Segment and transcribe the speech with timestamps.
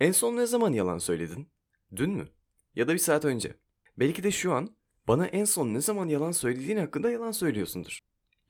[0.00, 1.48] En son ne zaman yalan söyledin?
[1.96, 2.28] Dün mü?
[2.74, 3.56] Ya da bir saat önce.
[3.98, 4.76] Belki de şu an
[5.08, 8.00] bana en son ne zaman yalan söylediğin hakkında yalan söylüyorsundur.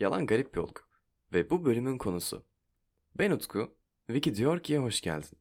[0.00, 0.80] Yalan garip bir olgu.
[1.32, 2.44] Ve bu bölümün konusu.
[3.18, 3.74] Ben Utku,
[4.06, 5.38] Wiki diyor ki hoş geldin.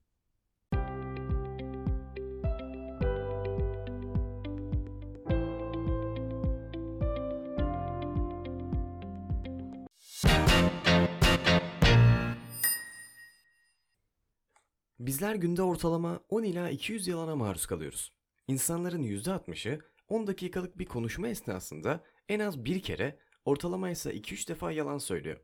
[15.00, 18.14] Bizler günde ortalama 10 ila 200 yalana maruz kalıyoruz.
[18.48, 24.72] İnsanların %60'ı 10 dakikalık bir konuşma esnasında en az bir kere, ortalama ise 2-3 defa
[24.72, 25.40] yalan söylüyor.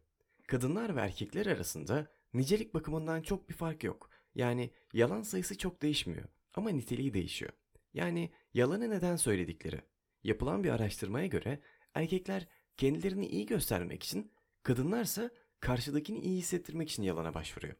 [0.47, 4.09] Kadınlar ve erkekler arasında nicelik bakımından çok bir fark yok.
[4.35, 7.51] Yani yalan sayısı çok değişmiyor ama niteliği değişiyor.
[7.93, 9.81] Yani yalanı neden söyledikleri.
[10.23, 11.59] Yapılan bir araştırmaya göre
[11.93, 14.31] erkekler kendilerini iyi göstermek için,
[14.63, 15.29] kadınlarsa
[15.59, 17.75] karşıdakini iyi hissettirmek için yalana başvuruyor.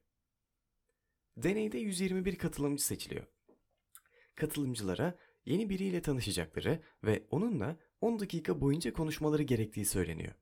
[1.37, 3.25] Deneyde 121 katılımcı seçiliyor.
[4.35, 10.33] Katılımcılara yeni biriyle tanışacakları ve onunla 10 dakika boyunca konuşmaları gerektiği söyleniyor.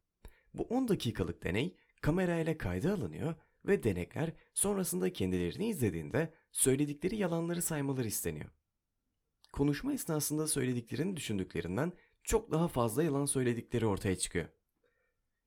[0.53, 8.08] Bu 10 dakikalık deney kamerayla kayda alınıyor ve denekler sonrasında kendilerini izlediğinde söyledikleri yalanları saymaları
[8.08, 8.50] isteniyor.
[9.53, 14.46] Konuşma esnasında söylediklerini düşündüklerinden çok daha fazla yalan söyledikleri ortaya çıkıyor.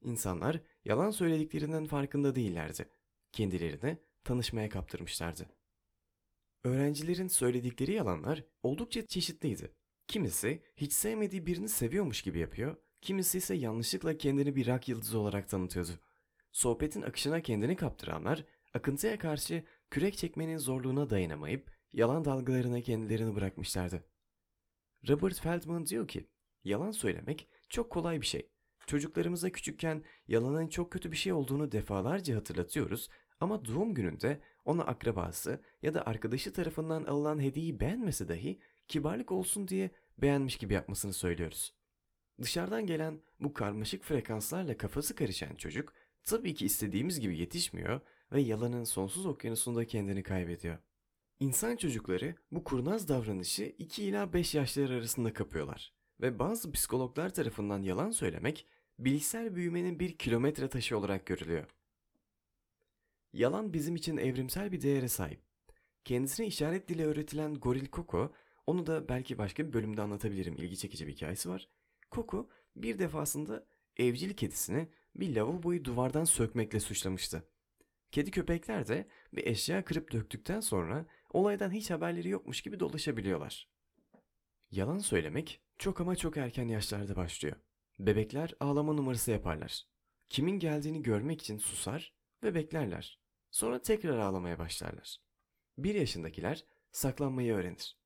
[0.02, 2.88] İnsanlar yalan söylediklerinden farkında değillerdi.
[3.32, 5.46] Kendilerini tanışmaya kaptırmışlardı.
[6.64, 9.72] Öğrencilerin söyledikleri yalanlar oldukça çeşitliydi.
[10.06, 15.48] Kimisi hiç sevmediği birini seviyormuş gibi yapıyor, kimisi ise yanlışlıkla kendini bir rock yıldızı olarak
[15.48, 15.90] tanıtıyordu.
[16.52, 24.04] Sohbetin akışına kendini kaptıranlar, akıntıya karşı kürek çekmenin zorluğuna dayanamayıp yalan dalgalarına kendilerini bırakmışlardı.
[25.08, 26.28] Robert Feldman diyor ki,
[26.64, 28.50] yalan söylemek çok kolay bir şey.
[28.86, 33.08] Çocuklarımıza küçükken yalanın çok kötü bir şey olduğunu defalarca hatırlatıyoruz
[33.40, 39.68] ama doğum gününde ona akrabası ya da arkadaşı tarafından alınan hediyeyi beğenmese dahi kibarlık olsun
[39.68, 41.74] diye beğenmiş gibi yapmasını söylüyoruz.
[42.42, 45.92] Dışarıdan gelen bu karmaşık frekanslarla kafası karışan çocuk
[46.24, 48.00] tabii ki istediğimiz gibi yetişmiyor
[48.32, 50.78] ve yalanın sonsuz okyanusunda kendini kaybediyor.
[51.40, 57.82] İnsan çocukları bu kurnaz davranışı 2 ila 5 yaşları arasında kapıyorlar ve bazı psikologlar tarafından
[57.82, 58.66] yalan söylemek
[58.98, 61.75] bilişsel büyümenin bir kilometre taşı olarak görülüyor.
[63.36, 65.40] Yalan bizim için evrimsel bir değere sahip.
[66.04, 68.32] Kendisine işaret dili öğretilen goril Coco,
[68.66, 70.54] onu da belki başka bir bölümde anlatabilirim.
[70.56, 71.68] İlgi çekici bir hikayesi var.
[72.12, 73.66] Coco bir defasında
[73.96, 77.48] evcil kedisini bir lavaboyu duvardan sökmekle suçlamıştı.
[78.12, 83.68] Kedi köpekler de bir eşya kırıp döktükten sonra olaydan hiç haberleri yokmuş gibi dolaşabiliyorlar.
[84.70, 87.56] Yalan söylemek çok ama çok erken yaşlarda başlıyor.
[87.98, 89.86] Bebekler ağlama numarası yaparlar.
[90.28, 93.25] Kimin geldiğini görmek için susar ve beklerler.
[93.56, 95.20] Sonra tekrar ağlamaya başlarlar.
[95.78, 97.96] 1 yaşındakiler saklanmayı öğrenir.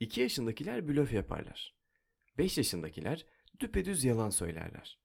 [0.00, 1.74] 2 yaşındakiler blöf yaparlar.
[2.38, 3.26] 5 yaşındakiler
[3.60, 4.98] düpedüz yalan söylerler.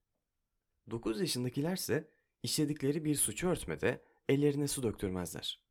[0.91, 2.09] 9 yaşındakiler ise
[2.43, 5.63] işledikleri bir suçu örtmede ellerine su döktürmezler.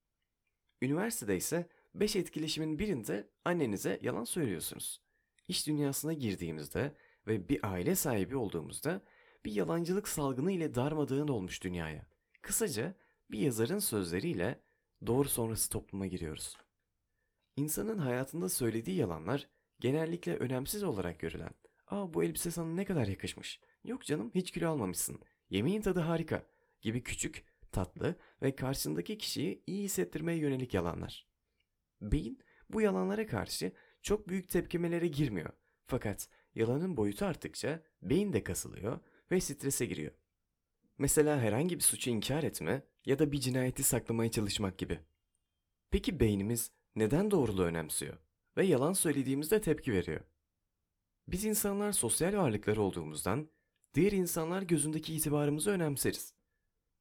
[0.83, 5.01] Üniversitede ise 5 etkileşimin birinde annenize yalan söylüyorsunuz.
[5.49, 6.97] İş dünyasına girdiğimizde
[7.27, 9.05] ve bir aile sahibi olduğumuzda
[9.45, 12.07] bir yalancılık salgını ile darmadağın olmuş dünyaya.
[12.43, 13.04] Kısaca
[13.35, 14.61] bir yazarın sözleriyle
[15.07, 16.57] doğru sonrası topluma giriyoruz.
[17.57, 19.49] İnsanın hayatında söylediği yalanlar
[19.81, 21.51] genellikle önemsiz olarak görülen
[21.87, 23.61] ''Aa bu elbise sana ne kadar yakışmış.
[23.85, 25.21] Yok canım hiç kilo almamışsın.
[25.51, 26.47] Yemeğin tadı harika.''
[26.81, 31.29] gibi küçük, tatlı ve karşısındaki kişiyi iyi hissettirmeye yönelik yalanlar.
[32.01, 32.39] Beyin
[32.71, 33.73] bu yalanlara karşı
[34.03, 35.51] çok büyük tepkimelere girmiyor.
[35.87, 40.13] Fakat yalanın boyutu arttıkça beyin de kasılıyor ve strese giriyor.
[40.99, 45.01] Mesela herhangi bir suçu inkar etme ya da bir cinayeti saklamaya çalışmak gibi.
[45.91, 48.19] Peki beynimiz neden doğruluğu önemsiyor
[48.57, 50.21] ve yalan söylediğimizde tepki veriyor?
[51.29, 53.51] Biz insanlar sosyal varlıklar olduğumuzdan
[53.95, 56.35] diğer insanlar gözündeki itibarımızı önemseriz.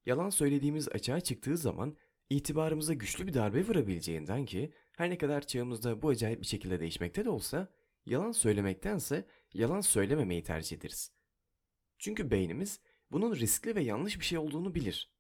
[0.05, 1.97] Yalan söylediğimiz açığa çıktığı zaman
[2.29, 7.25] itibarımıza güçlü bir darbe vurabileceğinden ki her ne kadar çağımızda bu acayip bir şekilde değişmekte
[7.25, 7.68] de olsa
[8.06, 11.12] yalan söylemektense yalan söylememeyi tercih ederiz.
[11.97, 12.79] Çünkü beynimiz
[13.13, 15.12] bunun riskli ve yanlış bir şey olduğunu bilir.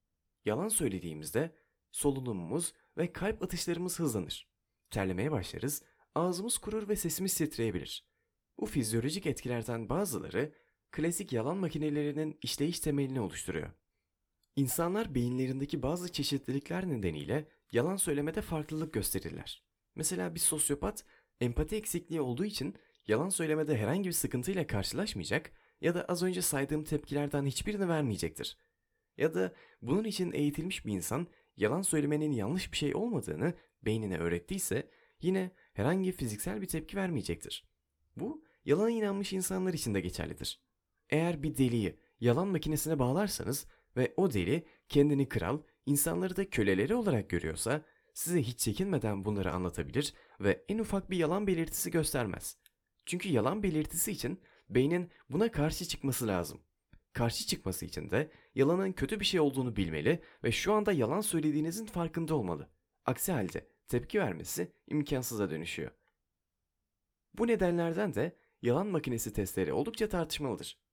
[0.45, 1.55] Yalan söylediğimizde
[1.91, 4.47] solunumumuz ve kalp atışlarımız hızlanır.
[4.89, 5.83] Terlemeye başlarız,
[6.15, 8.05] ağzımız kurur ve sesimiz titreyebilir.
[8.59, 10.53] Bu fizyolojik etkilerden bazıları
[10.91, 13.71] klasik yalan makinelerinin işleyiş temelini oluşturuyor.
[14.55, 19.63] İnsanlar beyinlerindeki bazı çeşitlilikler nedeniyle yalan söylemede farklılık gösterirler.
[19.95, 21.05] Mesela bir sosyopat
[21.41, 22.75] empati eksikliği olduğu için
[23.07, 25.51] yalan söylemede herhangi bir sıkıntıyla karşılaşmayacak
[25.83, 28.57] ya da az önce saydığım tepkilerden hiçbirini vermeyecektir.
[29.17, 31.27] Ya da bunun için eğitilmiş bir insan
[31.57, 33.53] yalan söylemenin yanlış bir şey olmadığını
[33.85, 34.89] beynine öğrettiyse
[35.21, 37.67] yine herhangi fiziksel bir tepki vermeyecektir.
[38.15, 40.61] Bu yalana inanmış insanlar için de geçerlidir.
[41.09, 47.29] Eğer bir deliği yalan makinesine bağlarsanız ve o deli kendini kral, insanları da köleleri olarak
[47.29, 52.57] görüyorsa size hiç çekinmeden bunları anlatabilir ve en ufak bir yalan belirtisi göstermez.
[53.05, 54.39] Çünkü yalan belirtisi için
[54.75, 56.61] beynin buna karşı çıkması lazım.
[57.13, 61.85] Karşı çıkması için de yalanın kötü bir şey olduğunu bilmeli ve şu anda yalan söylediğinizin
[61.85, 62.69] farkında olmalı.
[63.05, 65.91] Aksi halde tepki vermesi imkansıza dönüşüyor.
[67.33, 70.83] Bu nedenlerden de yalan makinesi testleri oldukça tartışmalıdır.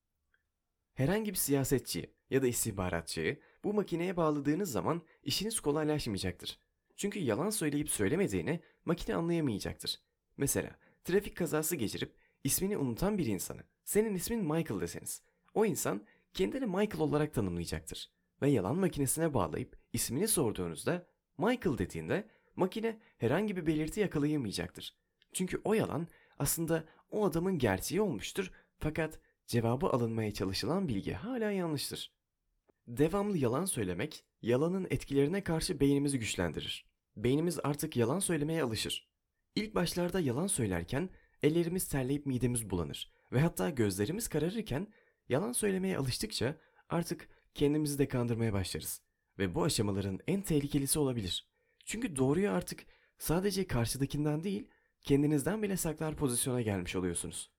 [0.94, 6.60] Herhangi bir siyasetçiyi ya da istihbaratçıyı bu makineye bağladığınız zaman işiniz kolaylaşmayacaktır.
[6.96, 10.00] Çünkü yalan söyleyip söylemediğini makine anlayamayacaktır.
[10.36, 15.22] Mesela trafik kazası geçirip ismini unutan bir insanı senin ismin Michael deseniz
[15.54, 18.10] o insan kendini Michael olarak tanımlayacaktır.
[18.42, 21.06] Ve yalan makinesine bağlayıp ismini sorduğunuzda
[21.38, 24.96] Michael dediğinde makine herhangi bir belirti yakalayamayacaktır.
[25.32, 26.08] Çünkü o yalan
[26.38, 32.12] aslında o adamın gerçeği olmuştur fakat cevabı alınmaya çalışılan bilgi hala yanlıştır.
[32.86, 36.86] Devamlı yalan söylemek, yalanın etkilerine karşı beynimizi güçlendirir.
[37.16, 39.08] Beynimiz artık yalan söylemeye alışır.
[39.54, 41.10] İlk başlarda yalan söylerken
[41.42, 44.86] ellerimiz terleyip midemiz bulanır ve hatta gözlerimiz kararırken
[45.28, 46.56] yalan söylemeye alıştıkça
[46.88, 49.02] artık kendimizi de kandırmaya başlarız.
[49.38, 51.48] Ve bu aşamaların en tehlikelisi olabilir.
[51.84, 52.86] Çünkü doğruyu artık
[53.18, 54.68] sadece karşıdakinden değil,
[55.00, 57.50] kendinizden bile saklar pozisyona gelmiş oluyorsunuz.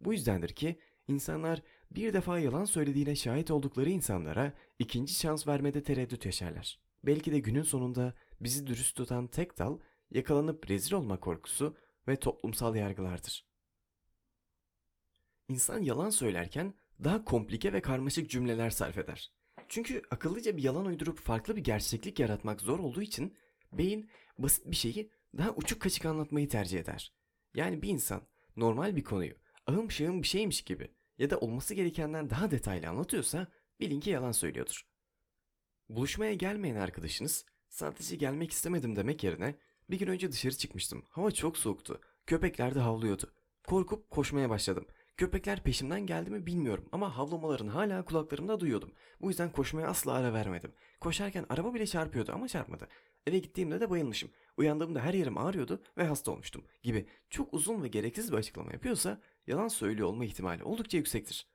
[0.00, 6.26] Bu yüzdendir ki insanlar bir defa yalan söylediğine şahit oldukları insanlara ikinci şans vermede tereddüt
[6.26, 6.80] yaşarlar.
[7.04, 9.78] Belki de günün sonunda bizi dürüst tutan tek dal
[10.10, 11.76] yakalanıp rezil olma korkusu
[12.08, 13.46] ve toplumsal yargılardır.
[15.48, 19.32] İnsan yalan söylerken daha komplike ve karmaşık cümleler sarf eder.
[19.68, 23.36] Çünkü akıllıca bir yalan uydurup farklı bir gerçeklik yaratmak zor olduğu için
[23.72, 27.14] beyin basit bir şeyi daha uçuk kaçık anlatmayı tercih eder.
[27.54, 28.26] Yani bir insan
[28.56, 29.34] normal bir konuyu
[29.66, 33.46] ahım şahım bir şeymiş gibi ya da olması gerekenden daha detaylı anlatıyorsa
[33.80, 34.82] bilin ki yalan söylüyordur.
[35.88, 39.58] Buluşmaya gelmeyen arkadaşınız sadece gelmek istemedim demek yerine
[39.90, 41.04] bir gün önce dışarı çıkmıştım.
[41.08, 42.00] Hava çok soğuktu.
[42.26, 43.32] Köpekler de havlıyordu.
[43.66, 44.86] Korkup koşmaya başladım.
[45.16, 48.92] Köpekler peşimden geldi mi bilmiyorum ama havlamalarını hala kulaklarımda duyuyordum.
[49.20, 50.72] Bu yüzden koşmaya asla ara vermedim.
[51.00, 52.88] Koşarken araba bile çarpıyordu ama çarpmadı.
[53.26, 54.30] Eve gittiğimde de bayılmışım.
[54.56, 59.20] Uyandığımda her yerim ağrıyordu ve hasta olmuştum gibi çok uzun ve gereksiz bir açıklama yapıyorsa
[59.46, 61.46] yalan söylüyor olma ihtimali oldukça yüksektir.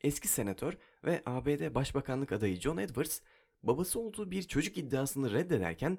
[0.00, 3.20] Eski senatör ve ABD Başbakanlık adayı John Edwards
[3.62, 5.98] babası olduğu bir çocuk iddiasını reddederken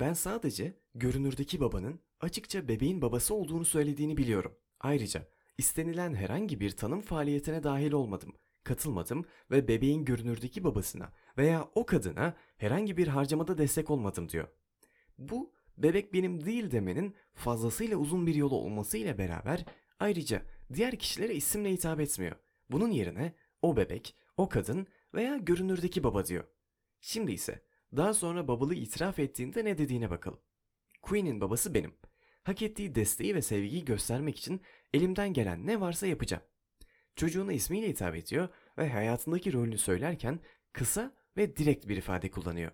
[0.00, 4.54] ben sadece görünürdeki babanın açıkça bebeğin babası olduğunu söylediğini biliyorum.
[4.80, 5.28] Ayrıca
[5.58, 8.32] istenilen herhangi bir tanım faaliyetine dahil olmadım,
[8.64, 14.48] katılmadım ve bebeğin görünürdeki babasına veya o kadına herhangi bir harcamada destek olmadım diyor.
[15.18, 19.64] Bu bebek benim değil demenin fazlasıyla uzun bir yolu olmasıyla beraber
[19.98, 20.42] ayrıca
[20.74, 22.36] diğer kişilere isimle hitap etmiyor.
[22.70, 26.44] Bunun yerine o bebek, o kadın veya görünürdeki baba diyor.
[27.00, 27.62] Şimdi ise
[27.96, 30.40] daha sonra babalığı itiraf ettiğinde ne dediğine bakalım.
[31.02, 31.94] Queen'in babası benim.
[32.42, 34.60] Hak ettiği desteği ve sevgiyi göstermek için
[34.94, 36.42] elimden gelen ne varsa yapacağım.
[37.16, 38.48] Çocuğuna ismiyle hitap ediyor
[38.78, 40.40] ve hayatındaki rolünü söylerken
[40.72, 42.72] kısa ve direkt bir ifade kullanıyor.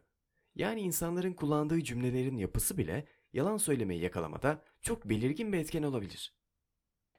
[0.55, 6.35] Yani insanların kullandığı cümlelerin yapısı bile yalan söylemeyi yakalamada çok belirgin bir etken olabilir.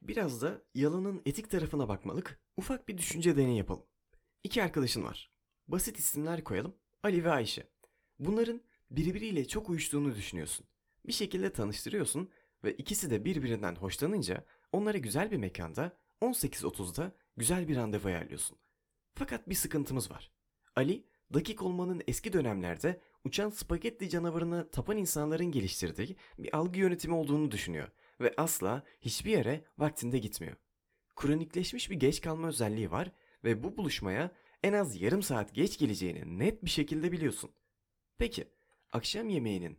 [0.02, 3.86] Biraz da yalanın etik tarafına bakmalık ufak bir düşünce deneyi yapalım.
[4.44, 5.32] İki arkadaşın var.
[5.68, 6.76] Basit isimler koyalım.
[7.04, 7.73] Ali ve Ayşe.
[8.20, 10.66] Bunların birbiriyle çok uyuştuğunu düşünüyorsun.
[11.08, 12.30] Bir şekilde tanıştırıyorsun
[12.64, 18.58] ve ikisi de birbirinden hoşlanınca onlara güzel bir mekanda 18.30'da güzel bir randevu ayarlıyorsun.
[19.16, 20.32] Fakat bir sıkıntımız var.
[20.76, 27.52] Ali, dakik olmanın eski dönemlerde uçan spagetti canavarına tapan insanların geliştirdiği bir algı yönetimi olduğunu
[27.52, 27.92] düşünüyor
[28.22, 30.56] ve asla hiçbir yere vaktinde gitmiyor.
[31.16, 33.12] Kronikleşmiş bir geç kalma özelliği var
[33.44, 34.32] ve bu buluşmaya
[34.64, 37.52] en az yarım saat geç geleceğini net bir şekilde biliyorsun.
[38.18, 38.48] Peki,
[38.92, 39.78] akşam yemeğinin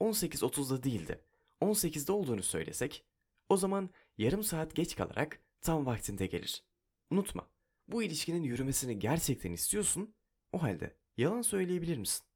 [0.00, 1.20] 18.30'da değil de
[1.60, 3.04] 18'de olduğunu söylesek,
[3.48, 6.64] o zaman yarım saat geç kalarak tam vaktinde gelir.
[7.10, 7.50] Unutma,
[7.88, 10.14] bu ilişkinin yürümesini gerçekten istiyorsun,
[10.52, 12.26] o halde yalan söyleyebilir misin?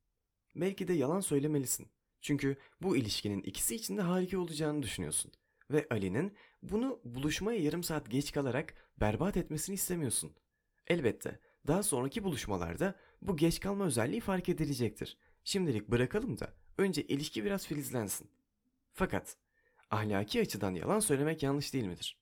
[0.57, 1.89] Belki de yalan söylemelisin.
[2.21, 5.33] Çünkü bu ilişkinin ikisi için de harika olacağını düşünüyorsun.
[5.71, 10.33] Ve Ali'nin bunu buluşmaya yarım saat geç kalarak berbat etmesini istemiyorsun.
[10.87, 15.17] Elbette daha sonraki buluşmalarda bu geç kalma özelliği fark edilecektir.
[15.45, 18.31] Şimdilik bırakalım da önce ilişki biraz filizlensin.
[18.93, 19.37] Fakat
[19.91, 22.19] ahlaki açıdan yalan söylemek yanlış değil midir?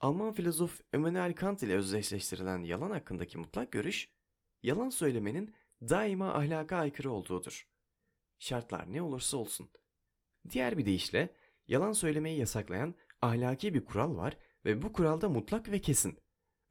[0.00, 4.08] Alman filozof Immanuel Kant ile özdeşleştirilen yalan hakkındaki mutlak görüş,
[4.62, 7.68] yalan söylemenin daima ahlaka aykırı olduğudur.
[8.38, 9.70] Şartlar ne olursa olsun.
[10.50, 11.34] Diğer bir deyişle
[11.68, 16.18] yalan söylemeyi yasaklayan ahlaki bir kural var ve bu kuralda mutlak ve kesin.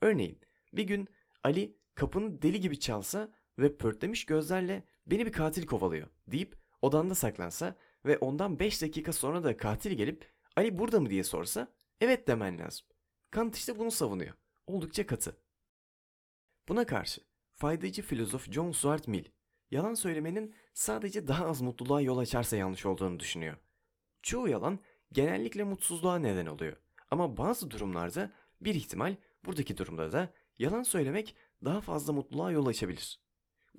[0.02, 0.40] Örneğin
[0.74, 1.08] bir gün
[1.44, 7.76] Ali kapını deli gibi çalsa ve pörtlemiş gözlerle beni bir katil kovalıyor deyip odanda saklansa
[8.06, 11.68] ve ondan 5 dakika sonra da katil gelip Ali burada mı diye sorsa
[12.02, 12.88] evet demen lazım.
[13.32, 14.34] Kant işte bunu savunuyor.
[14.68, 15.38] Oldukça katı.
[16.68, 17.22] Buna karşı
[17.54, 19.26] faydacı filozof John Stuart Mill
[19.72, 23.58] yalan söylemenin sadece daha az mutluluğa yol açarsa yanlış olduğunu düşünüyor.
[24.22, 24.80] Çoğu yalan
[25.12, 26.78] genellikle mutsuzluğa neden oluyor.
[27.12, 28.32] Ama bazı durumlarda
[28.62, 33.25] bir ihtimal buradaki durumda da yalan söylemek daha fazla mutluluğa yol açabilir.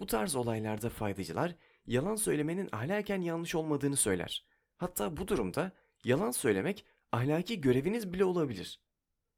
[0.00, 1.54] Bu tarz olaylarda faydacılar
[1.86, 4.46] yalan söylemenin ahlaken yanlış olmadığını söyler.
[4.76, 5.72] Hatta bu durumda
[6.04, 8.80] yalan söylemek ahlaki göreviniz bile olabilir.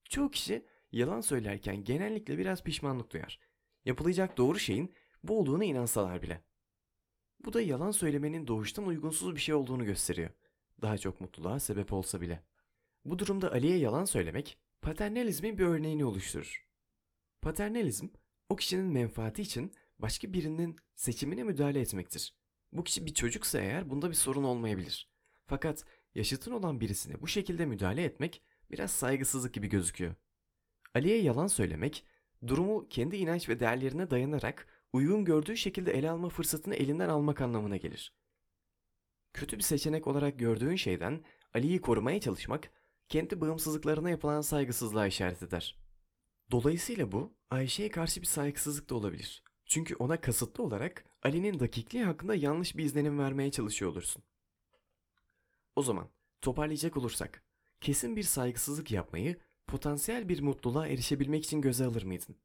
[0.04, 3.40] Çoğu kişi yalan söylerken genellikle biraz pişmanlık duyar.
[3.84, 6.42] Yapılacak doğru şeyin bu olduğuna inansalar bile.
[7.44, 10.30] Bu da yalan söylemenin doğuştan uygunsuz bir şey olduğunu gösteriyor.
[10.82, 12.42] Daha çok mutluluğa sebep olsa bile.
[13.04, 16.68] Bu durumda Ali'ye yalan söylemek paternalizmin bir örneğini oluşturur.
[17.42, 18.08] Paternalizm
[18.48, 22.34] o kişinin menfaati için başka birinin seçimine müdahale etmektir.
[22.72, 25.10] Bu kişi bir çocuksa eğer bunda bir sorun olmayabilir.
[25.46, 30.14] Fakat yaşıtın olan birisine bu şekilde müdahale etmek biraz saygısızlık gibi gözüküyor.
[30.94, 32.04] Ali'ye yalan söylemek,
[32.46, 37.76] durumu kendi inanç ve değerlerine dayanarak uygun gördüğü şekilde ele alma fırsatını elinden almak anlamına
[37.76, 38.14] gelir.
[39.32, 41.24] Kötü bir seçenek olarak gördüğün şeyden
[41.54, 42.70] Ali'yi korumaya çalışmak,
[43.08, 45.78] kendi bağımsızlıklarına yapılan saygısızlığa işaret eder.
[46.50, 49.42] Dolayısıyla bu, Ayşe'ye karşı bir saygısızlık da olabilir.
[49.68, 54.22] Çünkü ona kasıtlı olarak Ali'nin dakikliği hakkında yanlış bir izlenim vermeye çalışıyor olursun.
[55.76, 56.08] O zaman
[56.40, 57.42] toparlayacak olursak,
[57.80, 62.36] kesin bir saygısızlık yapmayı potansiyel bir mutluluğa erişebilmek için göze alır mıydın?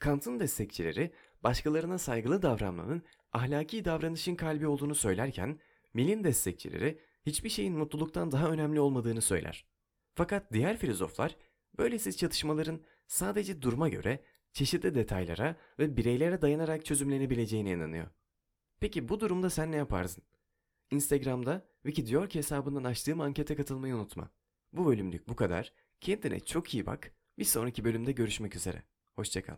[0.00, 5.60] Kant'ın destekçileri başkalarına saygılı davranmanın ahlaki davranışın kalbi olduğunu söylerken,
[5.94, 9.66] Mill'in destekçileri hiçbir şeyin mutluluktan daha önemli olmadığını söyler.
[10.14, 11.36] Fakat diğer filozoflar
[11.78, 18.06] böylesi çatışmaların sadece duruma göre çeşitli detaylara ve bireylere dayanarak çözümlenebileceğine inanıyor.
[18.80, 20.24] Peki bu durumda sen ne yaparsın?
[20.90, 24.30] Instagram'da Wikidiork hesabından açtığım ankete katılmayı unutma.
[24.72, 25.72] Bu bölümlük bu kadar.
[26.00, 27.12] Kendine çok iyi bak.
[27.38, 28.82] Bir sonraki bölümde görüşmek üzere.
[29.16, 29.56] Hoşçakal.